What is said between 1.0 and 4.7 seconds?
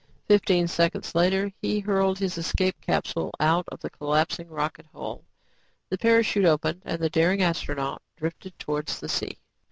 later, he hurtled his escape capsule out of the collapsing